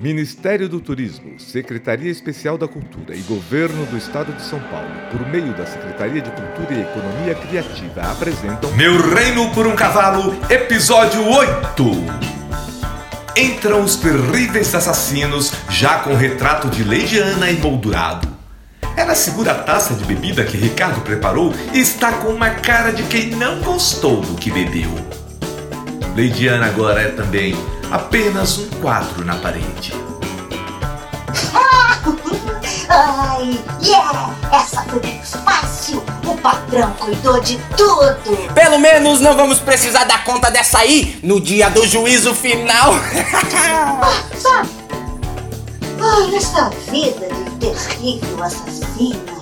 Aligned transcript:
Ministério 0.00 0.66
do 0.66 0.80
Turismo, 0.80 1.38
Secretaria 1.38 2.10
Especial 2.10 2.56
da 2.56 2.66
Cultura 2.66 3.14
e 3.14 3.20
Governo 3.20 3.84
do 3.84 3.98
Estado 3.98 4.32
de 4.32 4.40
São 4.40 4.58
Paulo, 4.58 4.88
por 5.12 5.28
meio 5.28 5.52
da 5.52 5.66
Secretaria 5.66 6.22
de 6.22 6.30
Cultura 6.30 6.72
e 6.72 6.80
Economia 6.80 7.34
Criativa, 7.34 8.10
apresentam 8.10 8.72
Meu 8.72 8.96
Reino 9.14 9.52
por 9.52 9.66
um 9.66 9.76
Cavalo, 9.76 10.34
episódio 10.48 11.22
8. 11.28 11.84
Entram 13.36 13.82
os 13.82 13.96
terríveis 13.96 14.74
assassinos, 14.74 15.52
já 15.68 15.98
com 15.98 16.14
retrato 16.14 16.70
de 16.70 16.82
Leidiana 16.82 17.50
emoldurado. 17.50 18.26
Ela 18.96 19.14
segura 19.14 19.52
a 19.52 19.62
taça 19.62 19.92
de 19.92 20.04
bebida 20.04 20.44
que 20.44 20.56
Ricardo 20.56 21.02
preparou 21.02 21.52
e 21.74 21.78
está 21.78 22.10
com 22.12 22.28
uma 22.28 22.48
cara 22.48 22.90
de 22.90 23.02
quem 23.02 23.32
não 23.32 23.60
gostou 23.60 24.22
do 24.22 24.34
que 24.34 24.50
bebeu. 24.50 24.90
Leidiana 26.16 26.64
agora 26.64 27.02
é 27.02 27.10
também 27.10 27.54
apenas 27.90 28.58
um 28.58 28.68
quadro 28.80 29.24
na 29.24 29.36
parede. 29.36 29.92
Ai, 32.88 33.58
yeah! 33.82 34.34
Essa 34.52 34.82
foi 34.84 35.00
menos 35.00 35.30
fácil! 35.44 36.02
O 36.26 36.36
patrão 36.38 36.92
cuidou 36.94 37.40
de 37.40 37.58
tudo! 37.76 38.52
Pelo 38.54 38.78
menos 38.78 39.20
não 39.20 39.36
vamos 39.36 39.58
precisar 39.58 40.04
dar 40.04 40.24
conta 40.24 40.50
dessa 40.50 40.78
aí 40.78 41.18
no 41.22 41.40
dia 41.40 41.70
do 41.70 41.86
juízo 41.86 42.34
final. 42.34 42.92
Ah, 43.54 44.22
sabe? 44.36 44.68
Ai, 46.00 46.34
essa 46.34 46.70
vida 46.90 47.28
de 47.28 47.50
terrível 47.60 48.42
assassina 48.42 49.40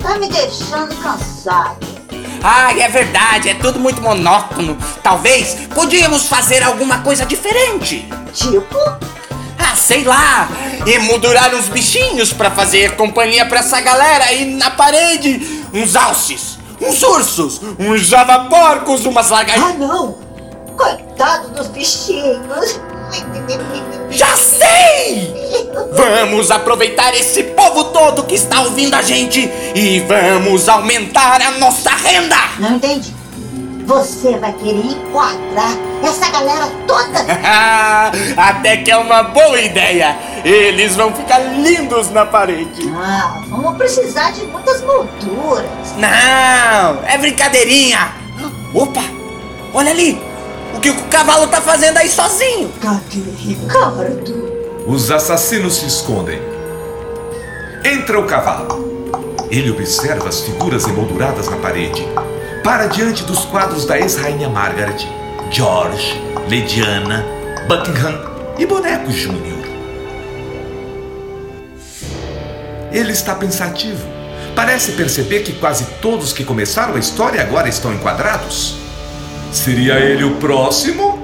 tá 0.00 0.18
me 0.18 0.28
deixando 0.28 0.94
cansado. 1.02 1.97
Ai, 2.42 2.80
é 2.80 2.88
verdade, 2.88 3.48
é 3.48 3.54
tudo 3.54 3.78
muito 3.80 4.00
monótono. 4.00 4.76
Talvez 5.02 5.56
podíamos 5.74 6.26
fazer 6.26 6.62
alguma 6.62 6.98
coisa 7.00 7.26
diferente. 7.26 8.08
Tipo, 8.32 8.78
Ah, 9.58 9.74
sei 9.74 10.04
lá, 10.04 10.48
emoldurar 10.86 11.52
uns 11.54 11.68
bichinhos 11.68 12.32
pra 12.32 12.50
fazer 12.50 12.94
companhia 12.96 13.44
pra 13.44 13.58
essa 13.58 13.80
galera 13.80 14.24
aí 14.26 14.54
na 14.54 14.70
parede. 14.70 15.64
Uns 15.74 15.96
alces, 15.96 16.58
uns 16.80 17.02
ursos, 17.02 17.60
uns 17.78 18.02
javaporcos, 18.06 19.04
umas 19.04 19.30
ah 19.32 19.36
lagartixas. 19.36 19.78
não! 19.78 20.16
Coitado 20.76 21.48
dos 21.50 21.66
bichinhos! 21.68 22.80
Já 24.10 24.36
sei! 24.36 25.34
Vamos 25.92 26.50
aproveitar 26.50 27.14
esse 27.14 27.42
povo 27.44 27.84
todo 27.84 28.24
que 28.24 28.34
está 28.34 28.60
ouvindo 28.62 28.94
a 28.94 29.02
gente 29.02 29.40
e 29.74 30.00
vamos 30.00 30.68
aumentar 30.68 31.40
a 31.40 31.52
nossa 31.52 31.90
renda! 31.90 32.36
Não 32.58 32.76
entendi. 32.76 33.14
Você 33.86 34.36
vai 34.36 34.52
querer 34.52 34.84
enquadrar 34.84 35.72
essa 36.02 36.30
galera 36.30 36.70
toda? 36.86 37.24
Até 38.36 38.76
que 38.78 38.90
é 38.90 38.96
uma 38.98 39.22
boa 39.22 39.58
ideia! 39.58 40.14
Eles 40.44 40.94
vão 40.94 41.12
ficar 41.14 41.38
lindos 41.38 42.10
na 42.10 42.26
parede! 42.26 42.92
Ah, 42.94 43.40
vamos 43.48 43.78
precisar 43.78 44.32
de 44.32 44.42
muitas 44.42 44.82
molduras. 44.82 45.64
Não, 45.96 47.02
é 47.06 47.16
brincadeirinha! 47.18 48.12
Opa, 48.74 49.04
olha 49.72 49.90
ali! 49.90 50.27
O 50.78 50.80
que 50.80 50.90
o 50.90 51.04
cavalo 51.08 51.48
tá 51.48 51.60
fazendo 51.60 51.96
aí 51.96 52.08
sozinho? 52.08 52.72
Cadê 52.80 53.18
Ricardo? 53.36 54.84
Os 54.86 55.10
assassinos 55.10 55.74
se 55.74 55.86
escondem. 55.86 56.40
Entra 57.84 58.16
o 58.20 58.24
cavalo. 58.24 59.10
Ele 59.50 59.72
observa 59.72 60.28
as 60.28 60.40
figuras 60.40 60.86
emolduradas 60.86 61.48
na 61.48 61.56
parede. 61.56 62.06
Para 62.62 62.86
diante 62.86 63.24
dos 63.24 63.44
quadros 63.46 63.86
da 63.86 63.98
ex-rainha 63.98 64.48
Margaret, 64.48 64.98
George, 65.50 66.22
Lediana, 66.48 67.26
Buckingham 67.66 68.54
e 68.56 68.64
Boneco 68.64 69.10
Júnior. 69.10 69.58
Ele 72.92 73.10
está 73.10 73.34
pensativo. 73.34 74.06
Parece 74.54 74.92
perceber 74.92 75.40
que 75.40 75.54
quase 75.54 75.86
todos 76.00 76.32
que 76.32 76.44
começaram 76.44 76.94
a 76.94 77.00
história 77.00 77.42
agora 77.42 77.68
estão 77.68 77.92
enquadrados. 77.92 78.87
Seria 79.52 79.94
ele 79.94 80.24
o 80.24 80.36
próximo? 80.36 81.18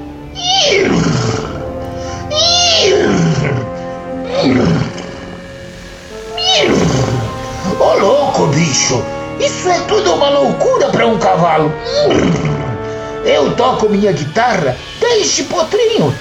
Ô 7.78 7.94
louco, 7.98 8.46
bicho! 8.48 9.02
Isso 9.38 9.68
é 9.68 9.78
tudo 9.80 10.14
uma 10.14 10.30
loucura 10.30 10.88
pra 10.88 11.06
um 11.06 11.18
cavalo! 11.18 11.72
Eu 13.24 13.52
toco 13.56 13.88
minha 13.88 14.12
guitarra 14.12 14.76
desde 15.00 15.44
potrinho 15.44 16.14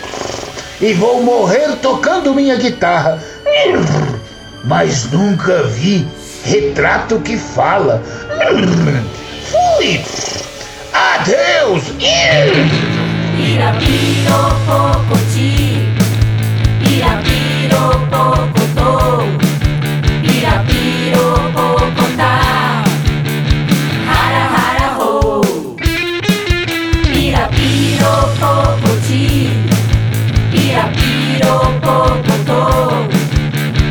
e 0.81 0.93
vou 0.93 1.21
morrer 1.23 1.75
tocando 1.81 2.33
minha 2.33 2.55
guitarra. 2.55 3.21
Mas 4.65 5.09
nunca 5.11 5.63
vi 5.63 6.07
retrato 6.43 7.19
que 7.21 7.37
fala. 7.37 8.01
Fui! 9.49 10.03
Adeus! 11.23 11.85
Pirapirococoti, 13.37 15.53
pirapirococotô, 16.83 18.91
pirapirococotá, 20.21 22.33
hara 24.09 24.43
hara 24.55 24.89
ho. 24.97 25.11
Pirapirococoti, 27.13 29.25
pirapirococotô, 30.51 32.61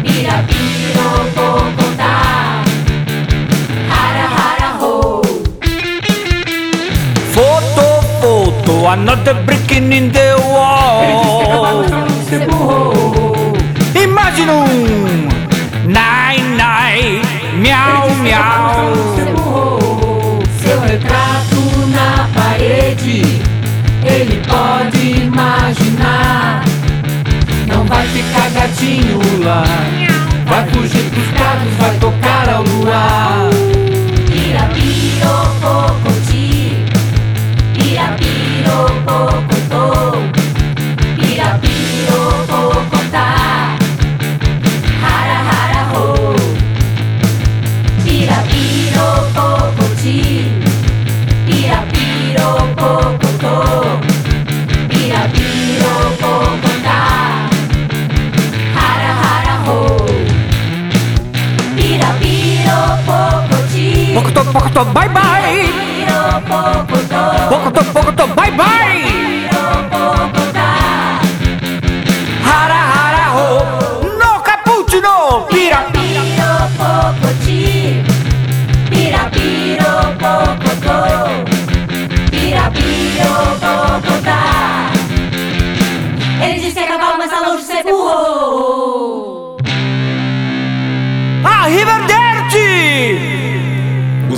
pirapirococotá, 0.04 1.81
Photo, 7.42 7.86
photo, 8.20 8.86
another 8.86 9.34
brick 9.44 9.72
in 9.72 10.12
the 10.12 10.38
wall. 10.46 11.82
Imagine 13.96 14.48
um 14.48 15.28
nine, 15.90 16.56
nine, 16.56 17.20
miau, 17.58 18.14
miau. 18.22 18.94
Seu 20.62 20.78
retrato 20.82 21.60
na 21.90 22.28
parede, 22.32 23.22
ele 24.04 24.40
pode 24.46 25.22
imaginar. 25.26 26.62
Não 27.66 27.84
vai 27.86 28.06
ficar 28.06 28.50
gatinho 28.50 29.18
lá, 29.42 29.64
vai 30.46 30.64
fugir 30.70 31.10
pros 31.10 31.26
prados, 31.34 31.74
vai 31.80 31.96
tocar 31.98 32.21
Bye 64.74 65.08
bye. 65.08 65.72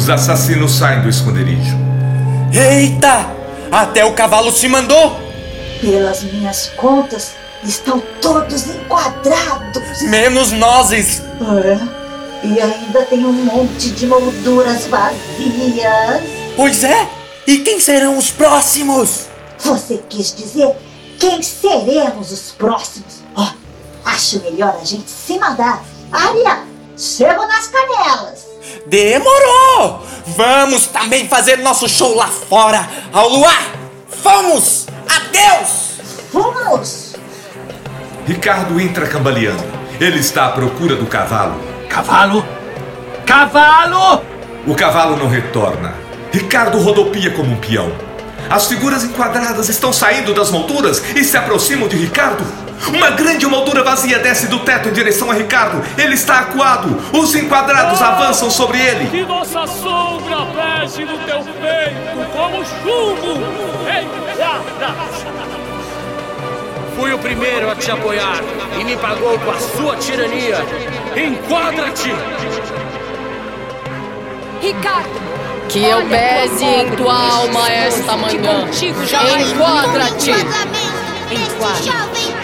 Os 0.05 0.11
assassinos 0.11 0.73
saem 0.73 1.01
do 1.01 1.09
esconderijo. 1.09 1.79
Eita! 2.53 3.27
Até 3.73 4.05
o 4.05 4.13
cavalo 4.13 4.53
se 4.53 4.69
mandou! 4.69 5.19
Pelas 5.81 6.23
minhas 6.25 6.67
contas, 6.77 7.33
estão 7.63 8.03
todos 8.21 8.67
enquadrados. 8.67 10.03
Menos 10.03 10.53
nozes! 10.53 11.23
É, 11.41 12.47
e 12.47 12.61
ainda 12.61 13.01
tem 13.07 13.25
um 13.25 13.33
monte 13.33 13.93
de 13.93 14.07
molduras 14.07 14.87
vazias. 14.89 16.23
Pois 16.55 16.85
é! 16.85 17.09
E 17.47 17.61
quem 17.61 17.81
serão 17.81 18.19
os 18.19 18.31
próximos? 18.31 19.29
Você 19.61 20.03
quis 20.11 20.35
dizer 20.35 20.77
quem 21.19 21.43
seremos 21.43 22.31
os 22.31 22.51
próximos? 22.51 23.23
Ó, 23.35 23.41
a 23.41 24.11
Acho 24.11 24.39
melhor 24.41 24.77
a 24.79 24.85
gente 24.85 25.09
se 25.09 25.39
mandar. 25.39 25.83
Aria, 26.13 26.63
chego 26.95 27.47
nas 27.47 27.69
canelas. 27.69 28.54
Demorou! 28.87 30.07
Vamos 30.37 30.87
também 30.87 31.27
fazer 31.29 31.59
nosso 31.59 31.89
show 31.89 32.15
lá 32.15 32.27
fora, 32.27 32.89
ao 33.13 33.29
luar! 33.29 33.63
Vamos! 34.23 34.87
Adeus! 35.09 36.01
Vamos! 36.33 37.15
Ricardo 38.27 38.81
entra 38.81 39.07
cambaleando. 39.07 39.65
Ele 40.01 40.19
está 40.19 40.47
à 40.47 40.51
procura 40.51 40.97
do 40.97 41.07
cavalo. 41.07 41.61
Cavalo? 41.89 42.45
Cavalo! 43.25 44.23
O 44.67 44.75
cavalo 44.75 45.17
não 45.17 45.29
retorna. 45.29 45.95
Ricardo 46.33 46.79
rodopia 46.79 47.31
como 47.31 47.53
um 47.53 47.57
peão. 47.57 47.93
As 48.51 48.67
figuras 48.67 49.05
enquadradas 49.05 49.69
estão 49.69 49.93
saindo 49.93 50.35
das 50.35 50.51
molduras 50.51 51.03
e 51.15 51.25
se 51.25 51.37
aproximam 51.37 51.89
de 51.89 51.97
Ricardo. 51.97 52.45
Uma 52.89 53.11
grande 53.11 53.47
moldura 53.47 53.83
vazia 53.83 54.19
desce 54.19 54.47
do 54.47 54.59
teto 54.61 54.89
em 54.89 54.93
direção 54.93 55.31
a 55.31 55.35
Ricardo. 55.35 55.83
Ele 55.97 56.15
está 56.15 56.41
acuado. 56.41 57.01
Os 57.13 57.35
enquadrados 57.35 58.01
avançam 58.03 58.51
sobre 58.51 58.79
ele. 58.79 59.09
Que 59.09 59.23
nossa 59.25 59.67
sombra 59.67 60.47
pese 60.55 61.05
no 61.05 61.19
teu 61.19 61.43
peito 61.45 62.31
como 62.33 62.65
chumbo 62.65 63.43
em. 63.89 64.25
Fui 66.97 67.13
o 67.13 67.19
primeiro 67.19 67.71
a 67.71 67.75
te 67.75 67.91
apoiar 67.91 68.41
e 68.79 68.85
me 68.85 68.97
pagou 68.97 69.39
com 69.39 69.51
a 69.51 69.59
sua 69.59 69.97
tirania. 69.97 70.59
Enquadra-te! 71.17 72.13
Ricardo, 74.61 75.21
Que 75.69 75.85
eu 75.85 76.07
pese 76.07 76.65
em 76.65 76.91
tua 76.97 77.15
alma 77.15 77.69
esta 77.71 78.17
manhã. 78.17 78.67
Enquadra-te! 79.41 80.33
príncipe. 81.35 82.44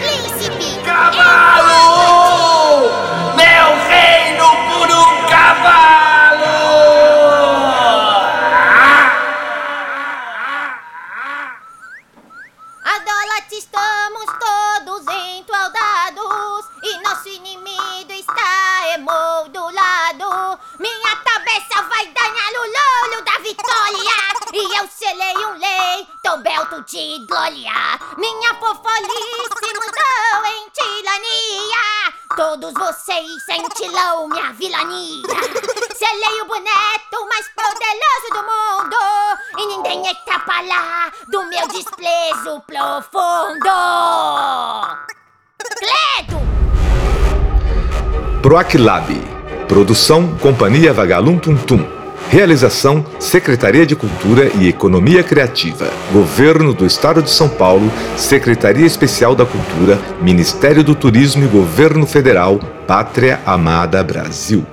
Cavalo! 1.01 2.91
Meu 3.35 3.67
reino 3.89 4.45
por 4.69 4.87
um 4.91 5.25
cavalo! 5.27 6.57
Adolate, 12.83 13.55
estamos 13.55 14.25
todos 14.39 15.01
entoldados 15.07 16.65
e 16.83 17.01
nosso 17.01 17.29
inimigo 17.29 18.11
está 18.11 18.93
emoldurado. 18.93 20.59
Minha 20.79 21.15
cabeça 21.15 21.81
vai 21.89 22.05
ganhar 22.05 22.51
o 22.51 22.65
lolo 22.77 23.21
da 23.23 23.39
vitória 23.39 24.21
e 24.53 24.77
eu 24.77 24.87
selei 24.87 25.37
um 25.47 25.50
belto 26.71 26.83
de 26.87 27.25
glória. 27.27 27.99
Minha 28.17 28.53
fofolice 28.55 29.73
mudou 29.75 30.45
em 30.45 30.69
tirania. 30.71 31.83
Todos 32.35 32.73
vocês 32.73 33.27
sentirão 33.45 34.29
minha 34.29 34.53
vilania. 34.53 35.27
Selei 35.97 36.41
o 36.41 36.45
boneto 36.45 37.27
mais 37.27 37.47
poderoso 37.55 38.29
do 38.31 38.41
mundo 38.43 38.97
e 39.57 39.65
ninguém 39.67 40.11
escapa 40.11 40.61
lá 40.61 41.11
do 41.27 41.43
meu 41.45 41.67
desprezo 41.67 42.61
profundo. 42.65 43.69
Credo! 45.77 46.41
Proaclab. 48.41 49.41
Produção 49.67 50.37
Companhia 50.37 50.93
Vagalum 50.93 51.37
Tum 51.37 51.55
Tum. 51.57 52.00
Realização 52.31 53.05
Secretaria 53.19 53.85
de 53.85 53.93
Cultura 53.93 54.49
e 54.57 54.69
Economia 54.69 55.21
Criativa. 55.21 55.91
Governo 56.13 56.73
do 56.73 56.85
Estado 56.85 57.21
de 57.21 57.29
São 57.29 57.49
Paulo, 57.49 57.91
Secretaria 58.15 58.85
Especial 58.85 59.35
da 59.35 59.45
Cultura, 59.45 59.99
Ministério 60.21 60.81
do 60.81 60.95
Turismo 60.95 61.43
e 61.43 61.47
Governo 61.47 62.07
Federal, 62.07 62.57
Pátria 62.87 63.41
Amada 63.45 64.01
Brasil. 64.01 64.65